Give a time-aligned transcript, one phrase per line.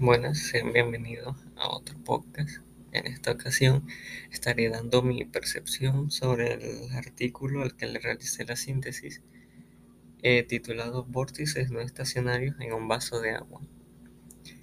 [0.00, 2.58] Buenas, sean bienvenidos a otro podcast.
[2.92, 3.84] En esta ocasión
[4.30, 9.22] estaré dando mi percepción sobre el artículo al que le realicé la síntesis,
[10.22, 13.60] eh, titulado Vórtices no estacionarios en un vaso de agua.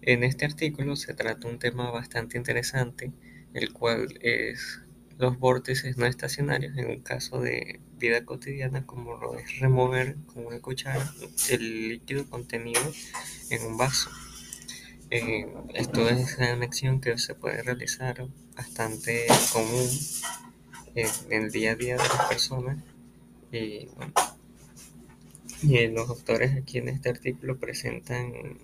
[0.00, 3.10] En este artículo se trata un tema bastante interesante,
[3.52, 4.80] el cual es
[5.18, 10.46] los vórtices no estacionarios en un caso de vida cotidiana como lo es remover con
[10.46, 11.12] una cuchara
[11.50, 12.82] el líquido contenido
[13.50, 14.08] en un vaso.
[15.18, 19.88] Eh, esto es una acción que se puede realizar bastante común
[20.94, 22.76] en el día a día de las personas
[23.50, 24.12] y, bueno,
[25.62, 28.58] y los autores aquí en este artículo presentan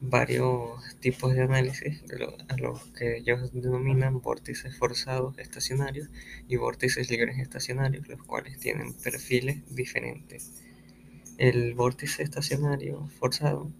[0.00, 2.02] varios tipos de análisis
[2.48, 6.08] a los que ellos denominan vórtices forzados estacionarios
[6.48, 10.50] y vórtices libres estacionarios, los cuales tienen perfiles diferentes.
[11.36, 13.70] El vórtice estacionario forzado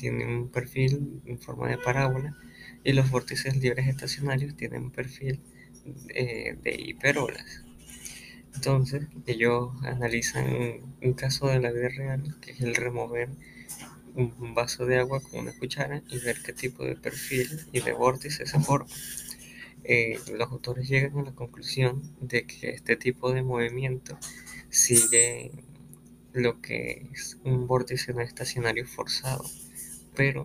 [0.00, 2.34] tiene un perfil en forma de parábola
[2.82, 5.40] y los vórtices libres estacionarios tienen un perfil
[6.08, 7.64] eh, de hiperóbolas.
[8.54, 10.46] Entonces, ellos analizan
[11.02, 13.28] un caso de la vida real, que es el remover
[14.14, 17.92] un vaso de agua con una cuchara y ver qué tipo de perfil y de
[17.92, 18.90] vórtice se forma.
[19.84, 24.18] Eh, los autores llegan a la conclusión de que este tipo de movimiento
[24.68, 25.52] sigue
[26.32, 29.44] lo que es un vórtice no estacionario forzado
[30.20, 30.44] pero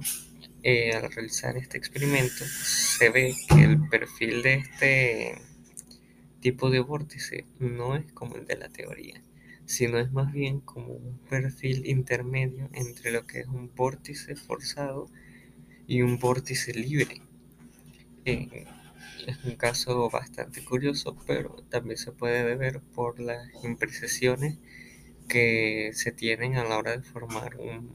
[0.64, 5.42] eh, al realizar este experimento se ve que el perfil de este
[6.40, 9.22] tipo de vórtice no es como el de la teoría,
[9.66, 15.10] sino es más bien como un perfil intermedio entre lo que es un vórtice forzado
[15.88, 17.22] y un vórtice libre.
[18.24, 18.66] Eh,
[19.28, 24.58] es un caso bastante curioso, pero también se puede ver por las imprecisiones
[25.28, 27.92] que se tienen a la hora de formar un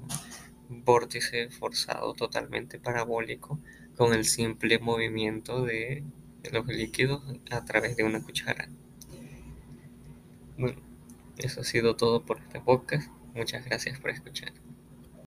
[0.70, 3.58] vórtice forzado totalmente parabólico
[3.96, 6.04] con el simple movimiento de
[6.52, 8.68] los líquidos a través de una cuchara.
[10.56, 10.80] Bueno,
[11.38, 13.10] eso ha sido todo por este podcast.
[13.34, 14.52] Muchas gracias por escuchar.